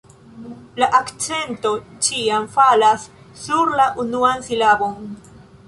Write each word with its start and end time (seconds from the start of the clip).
La 0.83 0.87
akcento 0.99 1.73
ĉiam 2.07 2.49
falas 2.57 3.05
sur 3.45 3.77
la 3.83 3.87
unuan 4.07 4.43
silabon. 4.51 5.01